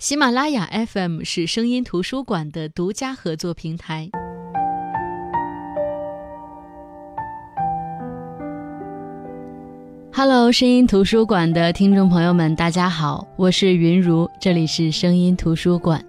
[0.00, 4.08] 喜马拉雅 FM 是声音图书馆的独家合作平台。
[10.10, 16.02] Hello，声音图书馆的听众朋友们，大家好，我是云如，这里是声音图书馆。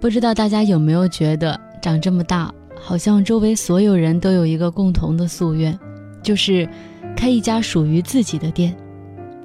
[0.00, 5.78] 不知道大家有没有觉得，长这么大，好像周围所有人都有一个共同的夙愿，
[6.20, 6.68] 就是
[7.16, 8.76] 开一家属于自己的店，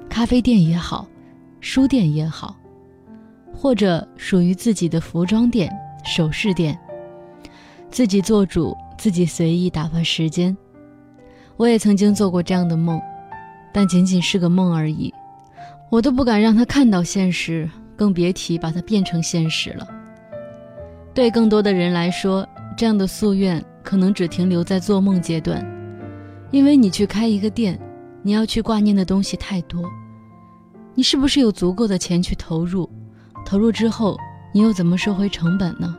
[0.08, 1.06] 咖啡店也好，
[1.60, 2.57] 书店也好。
[3.60, 5.68] 或者属于自己的服装店、
[6.04, 6.78] 首饰店，
[7.90, 10.56] 自己做主，自己随意打发时间。
[11.56, 13.00] 我也曾经做过这样的梦，
[13.74, 15.12] 但仅仅是个梦而已，
[15.90, 19.84] 我都不敢让他看到现实，更别提把它变成现实了。
[21.12, 25.66] 对更多的人来说，这样的夙愿可能只停留在做梦阶段，
[26.52, 27.76] 因为你去开一个店，
[28.22, 29.82] 你要去挂念的东西太多，
[30.94, 32.88] 你是不是有足够的钱去投入？
[33.48, 34.14] 投入之后，
[34.52, 35.96] 你又怎么收回成本呢？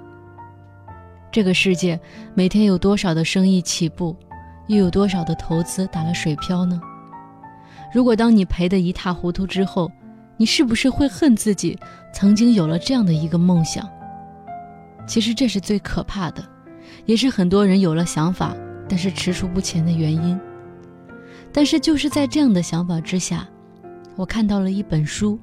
[1.32, 2.00] 这个世界
[2.36, 4.16] 每天有多少的生意起步，
[4.68, 6.80] 又有多少的投资打了水漂呢？
[7.92, 9.92] 如果当你赔得一塌糊涂之后，
[10.38, 11.76] 你是不是会恨自己
[12.14, 13.84] 曾经有了这样的一个梦想？
[15.08, 16.48] 其实这是最可怕的，
[17.08, 18.56] 也是很多人有了想法
[18.88, 20.40] 但是踟蹰不前的原因。
[21.52, 23.48] 但是就是在这样的想法之下，
[24.16, 25.40] 我看到了一本书。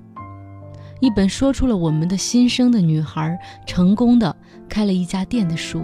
[1.00, 4.34] 一本说出了我们的心声的女孩，成功的
[4.68, 5.82] 开了一家店的书。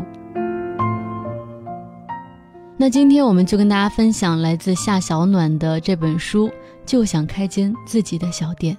[2.79, 6.51] 那今天我们就跟大家分享来自夏小暖的这本书，
[6.87, 8.77] 就想开间自己的小店。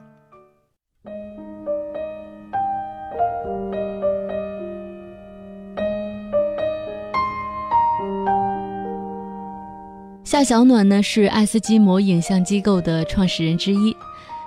[10.24, 13.96] 夏小暖呢是爱斯基摩影像机构的创始人之一，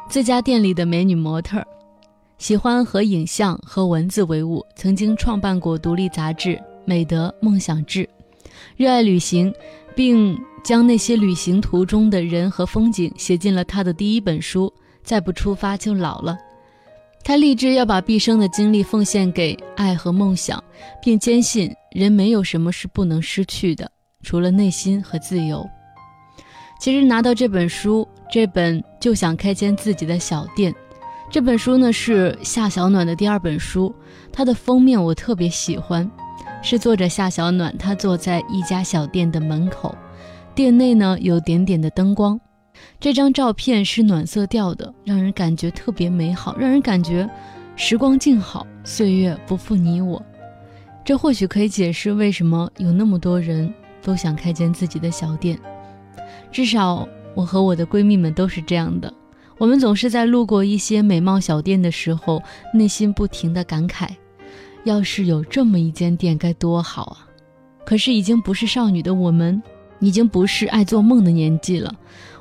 [0.08, 1.64] 自家店里的美女模特。
[2.46, 6.50] 喜欢和影像和文字为伍，曾经创办过独立杂志
[6.84, 8.04] 《美德梦想志》，
[8.76, 9.52] 热爱旅行，
[9.96, 16.34] 并将那些旅行途中的人和风景写进了他的第一本书《再不出发就老了》。
[17.24, 20.62] 他立志要把毕生的精力奉献给爱和梦想，
[21.02, 23.90] 并坚信人没有什么是不能失去的，
[24.22, 25.68] 除了内心和自由。
[26.80, 30.72] 其实拿到这本书，这本就想开间自己的小店。
[31.28, 33.92] 这本书呢是夏小暖的第二本书，
[34.32, 36.08] 它的封面我特别喜欢，
[36.62, 39.94] 是作者夏小暖，他坐在一家小店的门口，
[40.54, 42.40] 店内呢有点点的灯光，
[43.00, 47.28] 这张照片是暖色调的，让人感觉特别美好，让人感觉
[47.74, 50.22] 时光静好，岁月不负你我。
[51.04, 55.58] 这或许可以解释为什么有那么多人都想开间自己的小店，
[56.52, 59.12] 至少我和我的闺蜜们都是这样的。
[59.58, 62.42] 我们总是在路过一些美貌小店的时候，
[62.74, 64.08] 内心不停的感慨：
[64.84, 67.26] 要是有这么一间店该多好啊！
[67.84, 69.62] 可是已经不是少女的我们，
[70.00, 71.94] 已经不是爱做梦的年纪了。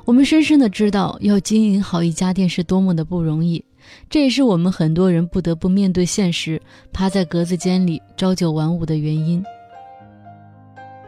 [0.04, 3.64] 我们深深的知道，要经营好一家店是多么的不容易。
[4.10, 6.60] 这也是我们很多人不得不面对现实，
[6.92, 9.42] 趴在格子间里朝九晚五的原因。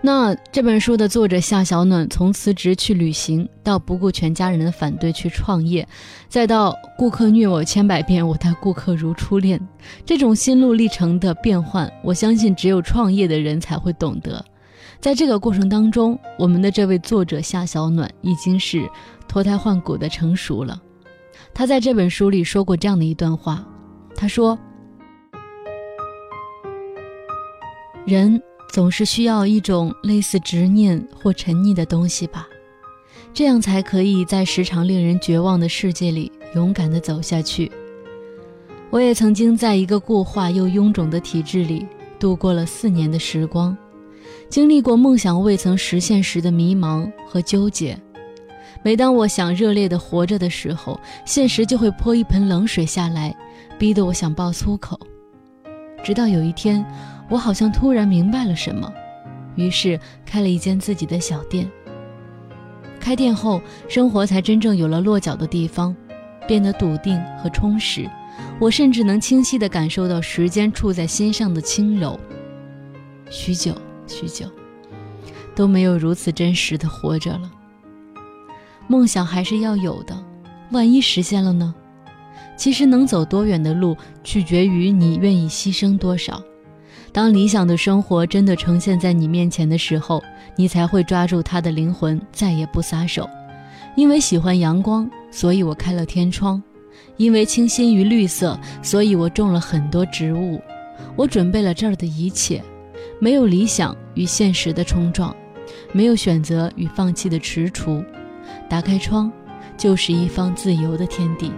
[0.00, 5.86] 那这本书的作者夏小暖，从辞职去旅行，到不顾全家人的反对去创业，
[6.28, 9.60] 再到顾客虐我千百遍，我待顾客如初恋，
[10.06, 14.42] 这种心路历程的变换，我相信只有创业的人才会懂得。
[15.00, 18.88] 在这个过程当中，我们的这位作者夏小暖已经是
[19.26, 20.80] 脱胎换骨的成熟了。
[21.52, 23.66] 他在这本书里说过这样的一段话，
[24.14, 24.56] 他说
[28.06, 28.40] ：“人。”
[28.70, 32.46] 总是需要一种类似执念或沉溺的东西吧，
[33.32, 37.70] 这样才可以在时常令人绝望的世界里勇敢地走下去。
[38.90, 41.86] 我也曾经在一个固化又臃肿的体制里
[42.18, 43.76] 度过了四年的时光，
[44.48, 47.98] 经历过梦想未曾实现时的迷茫和纠结。
[48.82, 53.34] 每当我想热烈地活着的时候，现实就会泼一盆冷水下来，
[53.78, 54.98] 逼得我想爆粗口。
[56.02, 56.84] 直到有一天。
[57.30, 58.90] 我好像突然明白了什么，
[59.54, 61.70] 于是开了一间自己的小店。
[62.98, 65.94] 开店后，生活才真正有了落脚的地方，
[66.46, 68.08] 变得笃定和充实。
[68.58, 72.18] 我甚至能清晰地感受到时间触在心上的轻柔。
[73.28, 73.74] 许久
[74.06, 74.46] 许久，
[75.54, 77.50] 都没有如此真实的活着了。
[78.86, 80.16] 梦想还是要有的，
[80.70, 81.74] 万一实现了呢？
[82.58, 86.42] 其实能走多远的路，取决于你愿意牺牲多少。
[87.12, 90.22] 当理想的生活真的呈现在你面前的时候，
[90.56, 93.26] 你才会抓住它的灵魂，再也不撒手。
[93.96, 96.60] 因为喜欢阳光，所以我开了天窗；
[97.16, 100.60] 因为倾心于绿色，所以我种了很多植物。
[101.16, 102.62] 我准备了这儿的一切，
[103.20, 105.34] 没有理想与现实的冲撞，
[105.92, 108.04] 没有选择与放弃的踟蹰。
[108.68, 109.32] 打开窗，
[109.76, 111.50] 就是一方自由的天地。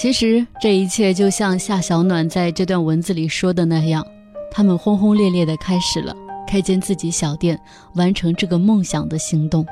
[0.00, 4.02] 其实这一切就像夏小暖在这段文字里说的那样，
[4.50, 6.16] 他们轰轰烈烈地开始了
[6.48, 7.60] 开间自己小店、
[7.96, 9.66] 完成这个梦想的行动。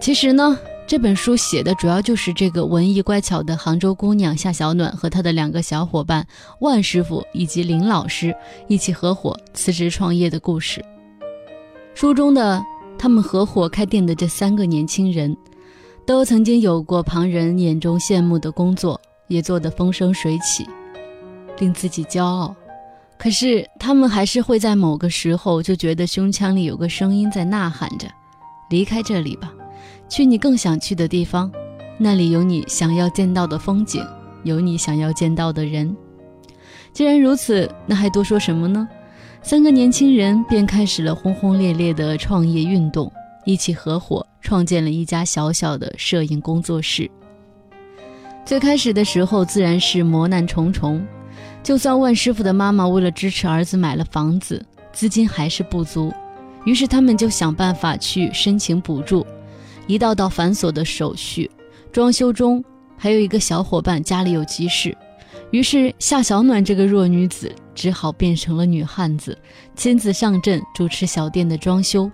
[0.00, 0.58] 其实呢，
[0.88, 6.26] 这本书写的主要就是这个文艺乖巧的杭州姑娘夏小暖和她的两个小伙伴
[6.58, 8.34] 万师傅以及林老师
[8.66, 10.84] 一起合伙辞职创业的故事。
[11.94, 12.60] 书中的
[12.98, 15.36] 他们合伙开店的这三个年轻人，
[16.04, 19.00] 都曾经有过旁人眼中羡慕的工作。
[19.28, 20.66] 也做得风生水起，
[21.58, 22.54] 令自己骄傲。
[23.16, 28.08] 可是他们还是会在某个时候就觉得胸腔里有个声音在呐喊着
[28.70, 29.52] ：“离开这里吧，
[30.08, 31.50] 去你更想去的地方，
[31.98, 34.04] 那里有你想要见到的风景，
[34.44, 35.96] 有你想要见到的人。”
[36.94, 38.88] 既然如此，那还多说什么呢？
[39.42, 43.12] 三个年轻人便开始了轰轰烈烈的创业运动，
[43.44, 47.10] 一起合伙创建了一家小小的摄影工作室。
[48.48, 51.06] 最开始的时候自然是磨难重重，
[51.62, 56.10] 就算万师傅的妈妈为了支持儿子买了房子，资金还是不足，
[56.64, 59.26] 于是他们就想办法去申请补助，
[59.86, 61.50] 一道道繁琐的手续。
[61.92, 62.64] 装修中
[62.96, 64.96] 还有一个小伙伴家里有急事，
[65.50, 69.36] 于是夏小暖这个弱女子只好变成了女汉子，
[69.76, 72.10] 亲自上阵主持小店的装修。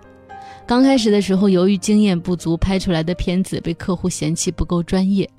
[0.67, 5.29] 刚开始的时候，由于经验不足，拍出来的片子被客户嫌弃不够专业。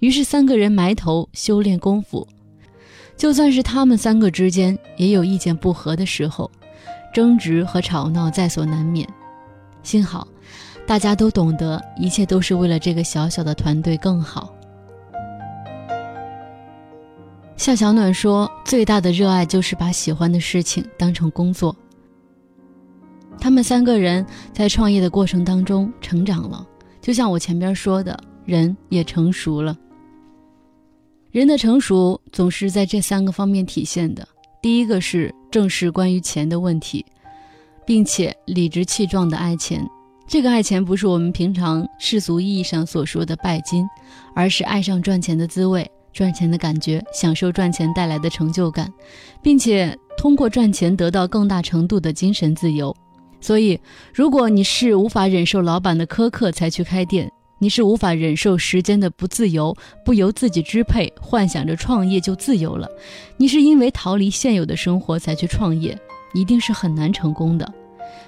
[0.00, 2.26] 于是三个人埋头修炼功夫，
[3.16, 6.50] 就算是他们三个之间也有意见不合的时候，
[7.12, 9.08] 争执和吵闹在所难免。
[9.82, 10.26] 幸好，
[10.86, 14.54] 大家都懂得一切都是为了这个小小的团队更好。
[17.56, 21.74] 夏小暖说：“最大的热爱就是把喜欢的事情当成工作。”
[23.38, 26.66] 他们三个人在创业的过程当中成长了，
[27.00, 28.18] 就像我前边说的。
[28.44, 29.76] 人也成熟了。
[31.30, 34.26] 人的成熟总是在这三个方面体现的。
[34.60, 37.04] 第一个是正视关于钱的问题，
[37.86, 39.82] 并且理直气壮的爱钱。
[40.28, 43.84] 这个爱钱不是我们平常世俗意义上所说的拜金，
[44.34, 48.92] 而是爱上赚钱的滋味、赚钱的感觉，享受赚钱带来的成就感，
[49.42, 52.94] 并且通过赚钱得到更大程度的精神自由。
[53.40, 53.80] 所以，
[54.14, 57.30] 如果你是无法忍受老板的苛刻才去开店。
[57.62, 59.72] 你是无法忍受时间的不自由，
[60.04, 62.88] 不由自己支配，幻想着创业就自由了。
[63.36, 65.96] 你是因为逃离现有的生活才去创业，
[66.34, 67.72] 一定是很难成功的，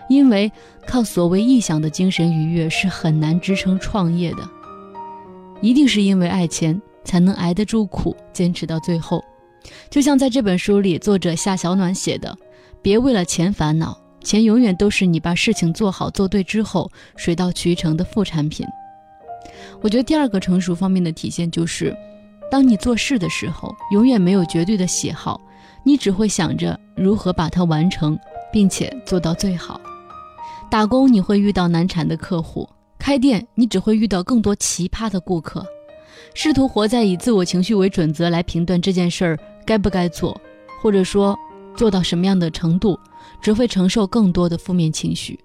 [0.08, 0.52] 因为
[0.86, 4.48] 靠所谓臆想的精神愉悦是很难支撑创业的。
[5.60, 9.20] 一定是因为爱钱，才能挨得住苦，坚持到最后。
[9.90, 12.38] 就像在这本书里，作者夏小暖写的
[12.80, 18.64] ：“别为了钱烦恼，钱永远都是你把事情做好做对之后，水到渠成的副产品。”
[19.80, 21.94] 我觉得第二个成熟方面的体现就是，
[22.50, 25.40] 当你做事的时候，永远没有绝对的喜好，
[25.84, 28.18] 你只会想着如何把它完成，
[28.52, 29.80] 并且做到最好。
[30.70, 32.68] 打工你会遇到难缠的客户，
[32.98, 35.64] 开店你只会遇到更多奇葩的顾客。
[36.32, 40.40] 试图活在以自我情绪为准则来评断这件事儿该不该做，
[40.82, 41.38] 或者说
[41.76, 42.98] 做到什么样的程度，
[43.40, 45.38] 只会承受更多的负面情绪。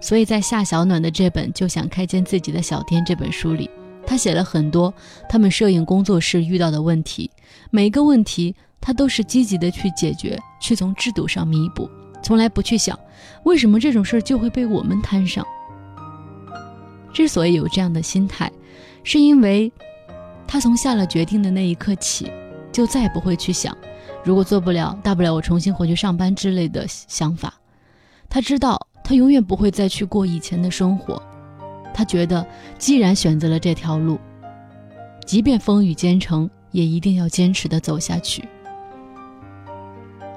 [0.00, 3.68] 所以在夏小暖的这本就想开间自己的小店这本书里，
[4.06, 4.92] 他写了很多
[5.28, 7.30] 他们摄影工作室遇到的问题，
[7.70, 11.88] 每一个问题他都是积极的去解决，去从制度上弥补，
[12.22, 12.98] 从来不去想
[13.44, 15.46] 为什么这种事儿就会被我们摊上。
[17.12, 18.50] 之所以有这样的心态，
[19.04, 19.70] 是因为
[20.46, 22.32] 他从下了决定的那一刻起，
[22.72, 23.76] 就再也不会去想，
[24.24, 27.52] 如果做不了，大不了我重新回去上班之类的想法。
[28.28, 28.86] 他知道。
[29.10, 31.20] 他永远不会再去过以前的生活。
[31.92, 32.46] 他觉得，
[32.78, 34.16] 既然选择了这条路，
[35.26, 38.44] 即便风雨兼程，也一定要坚持的走下去。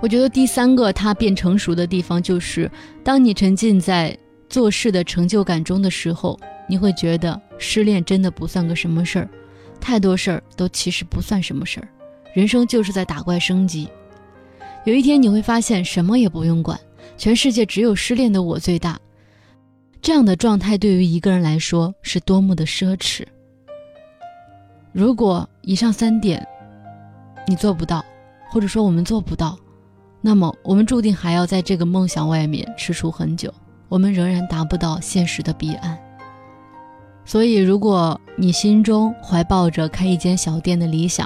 [0.02, 2.70] 我觉得第三个他变成熟的地方，就是
[3.04, 4.18] 当你沉浸在
[4.50, 9.30] 做事的成就感中的时候，你会觉得失恋真的不算个什么事儿，
[9.80, 11.88] 太多事儿都其实不算什么事儿，
[12.34, 13.88] 人生就是在打怪升级。
[14.84, 16.76] 有一天你会发现，什么也不用管。
[17.24, 19.00] 全世界只有失恋的我最大，
[20.02, 23.24] 这样的状态对于一个人来说是多么的奢侈。
[24.92, 26.46] 如果以上三点
[27.48, 28.04] 你做不到，
[28.52, 29.58] 或者说我们做不到，
[30.20, 33.54] 那么我们注定还要在这个梦想外面踟蹰很久。
[33.88, 35.98] 我们仍然达不到现实的彼岸。
[37.24, 41.26] 所以，如果你心中怀抱着开一间小店的理想，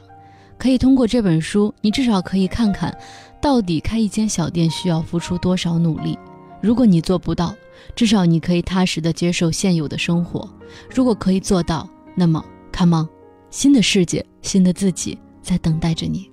[0.60, 2.96] 可以通过这本书，你至少可以看看，
[3.42, 6.18] 到底开一间小店需要付出多少努力。
[6.62, 7.54] 如果你做不到，
[7.96, 10.50] 至少你可以踏实的接受现有的生活。
[10.90, 13.08] 如果可以做到，那么，come on，
[13.52, 16.30] 新的世界，新的自己在等待着你。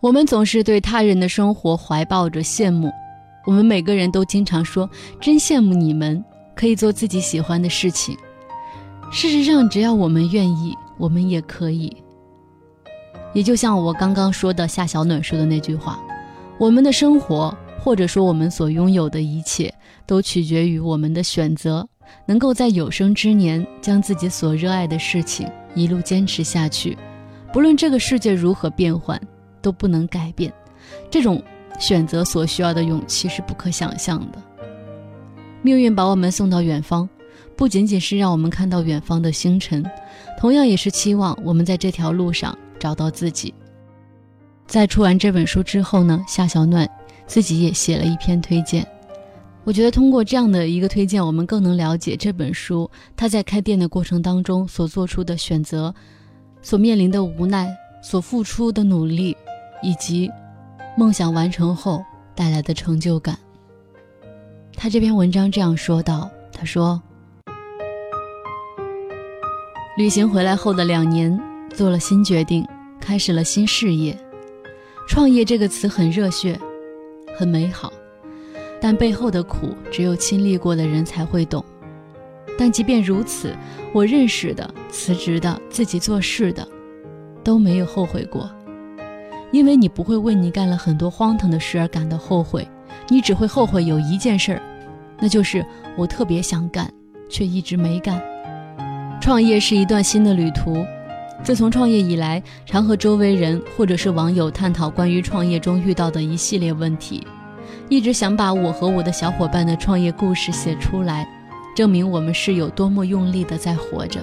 [0.00, 2.90] 我们总是对他人的生活怀抱着羡慕，
[3.46, 4.88] 我们每个人都经常说
[5.20, 6.22] ：“真羡慕你们
[6.54, 8.16] 可以做自己喜欢的事情。”
[9.12, 11.94] 事实上，只要我们愿意，我们也可以。
[13.36, 16.02] 也就像我刚刚说的夏小暖说的那句话
[16.58, 19.70] ：“我们的生活，或者说我们所拥有的一切，
[20.06, 21.86] 都取决于我们的选择。
[22.24, 26.96] 能够在有生之年将自己所热爱的事情一路坚持下去，
[27.52, 29.20] 不论这个世界如何变换。”
[29.60, 30.52] 都不能改变，
[31.10, 31.42] 这种
[31.76, 34.40] 选择所需要的勇气是不可想象的。
[35.60, 37.08] 命运把我们送到远方，
[37.56, 39.84] 不仅仅是让我们看到远方的星辰，
[40.38, 43.52] 同样也是期望我们在这条路上找到自己。
[44.66, 46.88] 在出完这本书之后呢，夏小暖
[47.26, 48.86] 自己也写了一篇推荐。
[49.64, 55.94] 我觉得通过这样的一个推荐，我们更能了解这本书他在开店的过程当中所做出的选择，
[56.62, 57.68] 所面临的无奈，
[58.02, 59.36] 所付出的努力。
[59.82, 60.28] 以及
[60.96, 62.02] 梦想完成后
[62.34, 63.38] 带来的成就感。
[64.74, 67.00] 他这篇文章这样说道：“他说，
[69.98, 71.38] 旅行回来后的两年，
[71.76, 72.66] 做了新决定，
[72.98, 74.18] 开始了新事业。
[75.06, 76.58] 创业这个词很热血，
[77.38, 77.92] 很美好，
[78.80, 81.62] 但背后的苦只有亲历过的人才会懂。
[82.58, 83.54] 但即便如此，
[83.92, 86.66] 我认识的、辞职的、自己做事的，
[87.44, 88.50] 都没有后悔过。”
[89.52, 92.66] 因为你不会为你干了很多荒唐的事而感到后悔，
[93.08, 94.62] 你只会后悔有一件事儿，
[95.18, 95.64] 那就是
[95.94, 96.90] 我特别想干，
[97.28, 98.18] 却一直没干。
[99.20, 100.84] 创业是一段新的旅途，
[101.42, 107.24] 自从创业以来，常和周围人或者是网友探讨关于创业中遇到的一系列问题，
[107.88, 111.28] 一直想把我和我的小伙伴的创业故事写出来，
[111.76, 114.20] 证明我们是有多么用力的在活着。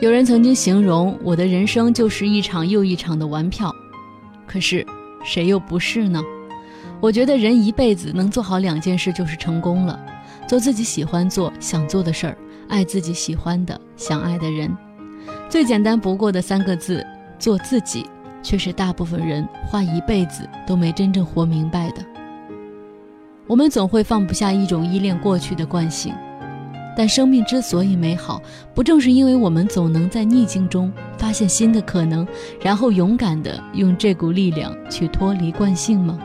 [0.00, 3.74] 有人曾经形容我的人生就是一场又一场的玩票。
[4.46, 4.84] 可是，
[5.24, 6.22] 谁又不是呢？
[7.00, 9.98] 我觉得人一辈子能做好两件事就是成功了：
[10.46, 12.36] 做自己喜欢做、想做的事儿，
[12.68, 14.76] 爱自己喜欢的、想爱的人。
[15.48, 17.04] 最简单不过的三个字
[17.38, 18.04] “做自己”，
[18.42, 22.02] 却是大部分人花一辈子都没真正活明白的。
[23.46, 26.12] 我们总会放不下一种依恋过去的惯性。
[26.96, 28.40] 但生命之所以美好，
[28.72, 32.24] 不正是因为我们总能在逆境中发现新的可能，
[32.60, 36.18] 然后勇敢地用这股力量去脱离惯性吗？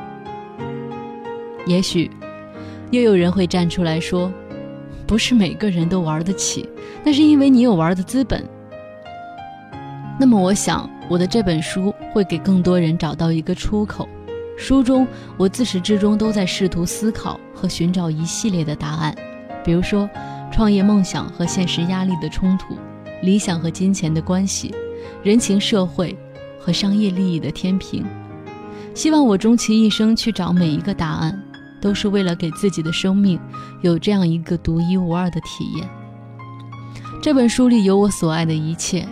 [1.65, 2.09] 也许，
[2.91, 4.31] 又有人会站出来说，
[5.07, 6.69] 不是每个人都玩得起，
[7.03, 8.43] 那是因为你有玩的资本。
[10.19, 14.07] 那么，我想我的这本书会给更多人找到一个出口。
[14.57, 15.07] 书中，
[15.38, 19.15] 我自始至终都在试图思考和寻找一系列的答案，
[19.63, 20.07] 比如说。
[20.51, 22.75] 创业梦想和现实压力的冲突，
[23.21, 24.73] 理想和金钱的关系，
[25.21, 26.17] 人情社会
[26.59, 28.03] 和商业利益的天平。
[28.95, 31.39] 希望我终其一生去找每一个答案，
[31.79, 33.39] 都是为了给自己的生命
[33.81, 35.88] 有这样一个独一无二的体验。
[37.21, 39.07] 这本书里有我所爱的一切：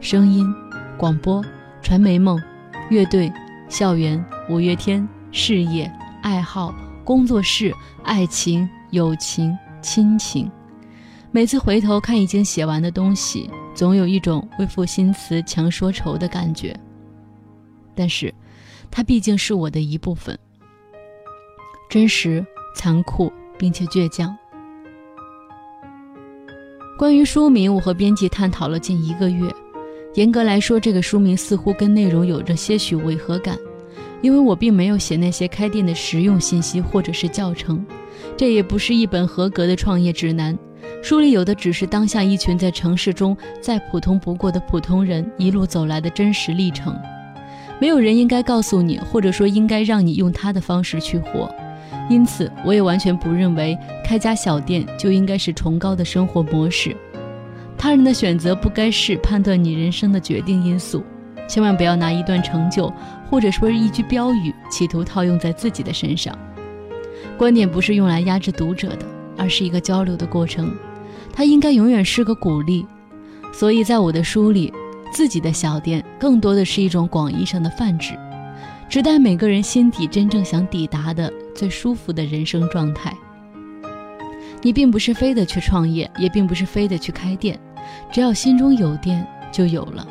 [0.00, 0.50] 声音、
[0.96, 1.44] 广播、
[1.82, 2.42] 传媒梦、
[2.88, 3.30] 乐队、
[3.68, 5.92] 校园、五月天、事业、
[6.22, 7.70] 爱好、工作室、
[8.02, 10.50] 爱情、友情、亲情。
[11.30, 16.74] 每次回头看已经写完的东西，总有一种为赋新词强说愁的感觉。
[17.94, 18.34] 但是，
[18.90, 20.36] 它毕竟是我的一部分，
[21.90, 24.34] 真实、残酷并且倔强。
[26.98, 29.54] 关于书名，我和编辑探讨了近一个月。
[30.14, 33.56] 严格来说，这个书名似乎跟内容有着些许违和感，
[34.20, 37.84] 因为我并没有写那些开店的实用信息或者是教程，
[38.36, 40.58] 这也不是一本合格的创业指南。
[41.00, 46.94] 书里有的只是当下一群在城市中再普通不过的普通人一路走来的真实历程，
[47.80, 51.48] 没有人应该告诉你，或者说应该让你用他的方式去活。
[52.08, 56.94] 因此，我也完全不认为开家小店就应该是崇高的生活模式。
[57.82, 61.02] 他人的选择不该是判断你人生的决定因素。
[61.48, 62.92] 千万不要拿一段成就，
[63.30, 66.38] 或者说一句标语，企图套用在自己的身上。
[67.38, 69.06] 观点不是用来压制读者的，
[69.38, 70.70] 而是一个交流的过程。
[71.32, 72.84] 它应该永远是个鼓励，
[73.50, 74.70] 所以在我的书里，
[75.10, 78.12] 自己的小店更多的是一种广义上的泛指，
[78.90, 83.16] 指代每个人心底真正想抵达的最舒服的人生状态。
[84.60, 87.58] 你并不是非得去创业，也并不是非得去开店，
[88.10, 90.06] 只要心中有电就有了。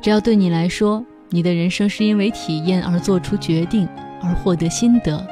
[0.00, 3.88] 只要对你来说，你的人生是因为体验而做出决定，
[4.22, 5.24] 而获得心得，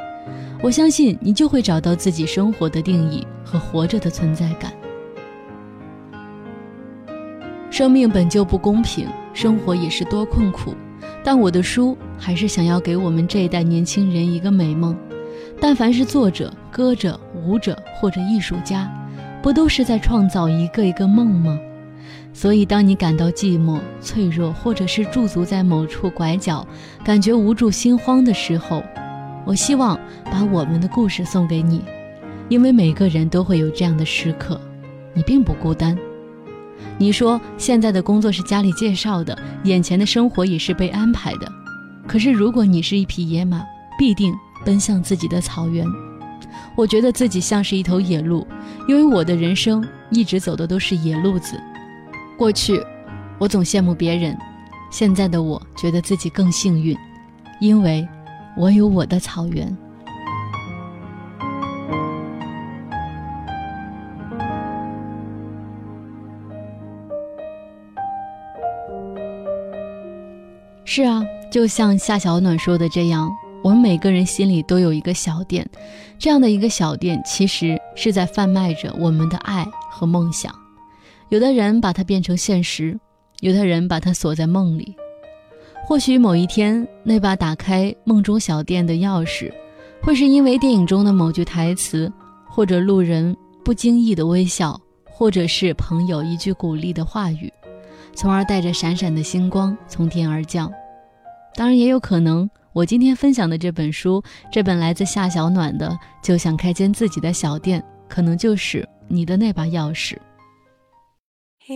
[0.63, 4.73] 我相信你就会找到自己生活的定义和活着的存在感。
[7.71, 10.75] 生命本就不公平，生活也是多困苦，
[11.25, 14.97] 但我的书还是想要给我们这一代年轻人一个美梦。
[15.61, 18.91] 但凡是作者、歌者、舞者或者艺术家，
[19.43, 21.59] 不都是在创造一个一个梦吗？
[22.33, 26.67] 所以，当你感到寂寞、脆弱，或者是驻足在某处拐角，
[27.05, 28.83] 感觉无助、心慌的时候，
[29.45, 31.83] 我希望把我们的故事送给你，
[32.49, 34.61] 因为每个人都会有这样的时刻，
[35.15, 35.97] 你并不孤单。
[36.99, 41.51] 你说现在的工作是家里介绍的，眼前的生活也是被安排的，
[42.07, 43.63] 可是如果你是一匹野马，
[43.99, 44.35] 必定。
[44.63, 45.87] 奔向自己的草原，
[46.77, 48.47] 我觉得自己像是一头野鹿，
[48.87, 51.59] 因为我的人生一直走的都是野路子。
[52.41, 52.83] 过去，
[53.39, 54.35] 我总羡慕别人，
[54.91, 56.97] 现在的我觉得自己更幸运，
[57.61, 58.09] 因为
[58.57, 59.77] 我有我的草原。
[70.87, 73.31] 是啊，就像夏小暖说的这样。
[73.63, 75.69] 我们每个人心里都有一个小店，
[76.19, 80.51] 这样的一个小店，其实是在贩卖着我们的爱和梦想。
[81.31, 82.99] 有的人把它变成现实，
[83.39, 84.97] 有的人把它锁在梦里。
[85.87, 89.53] 或许某一天，那把打开梦中小店的钥匙，
[90.03, 92.13] 会是因为电影中的某句台词，
[92.49, 97.53] 或者路人不经意的微笑，或者是朋友一句鼓励的话语，
[98.13, 100.69] 从而带着闪闪的星光从天而降。
[101.55, 102.51] 当然，也有可能。
[102.73, 104.21] 我今天分享的这本书，
[104.51, 105.89] 这本来自夏小暖的
[106.23, 110.17] 《就想开间自己的小店》，可能就是你的那把钥匙。
[111.63, 111.75] 好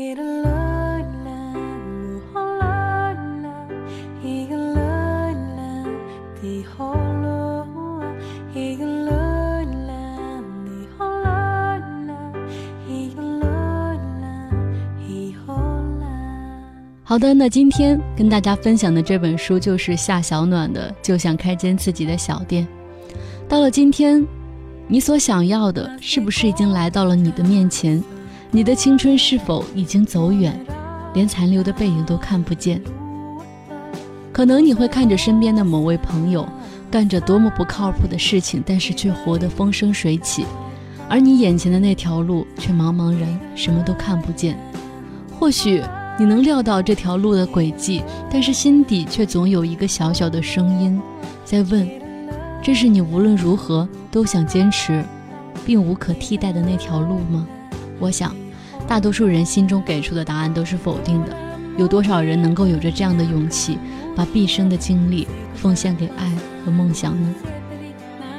[17.18, 22.66] 的，那今天跟大家分享的这本书就是夏小暖的《就想开间自己的小店》。
[23.46, 24.26] 到了今天，
[24.88, 28.02] 你所想要的是不是已经来到了你的面前？
[28.50, 30.58] 你的青春是否已经走远，
[31.12, 32.80] 连残留的背影都看不见？
[34.32, 36.46] 可能你会看着身边的某位朋友
[36.90, 40.44] 干着多么不靠谱的事情，但是却活得风生水起，
[41.08, 44.56] 而你眼前的那条路却茫茫然，什么都看不见。
[45.38, 45.82] 或许。
[46.16, 51.02] 你能料到这条路的轨迹，但是心底却总有一个小小的声音，
[51.44, 51.90] 在问：
[52.62, 55.04] 这是你无论如何都想坚持，
[55.66, 57.44] 并无可替代的那条路吗？
[58.04, 58.36] 我想，
[58.86, 61.34] 大多数人心中给出的答案都是否定的。
[61.78, 63.78] 有多少人能够有着这样的勇气，
[64.14, 66.30] 把毕生的精力奉献给爱
[66.62, 67.34] 和梦想呢？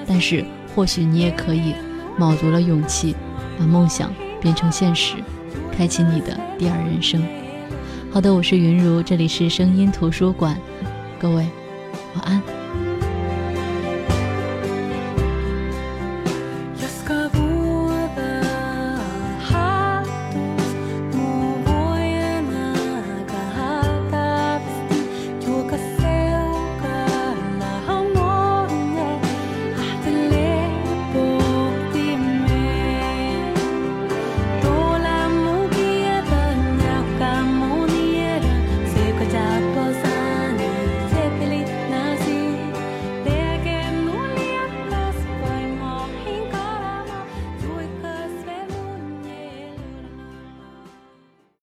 [0.06, 1.74] 但是，或许你也可以
[2.16, 3.16] 卯足了勇气，
[3.58, 5.16] 把梦想变成现实，
[5.76, 7.24] 开启你的第二人生。
[8.12, 10.56] 好的，我是云如，这里是声音图书馆，
[11.20, 11.48] 各位
[12.14, 12.55] 晚安。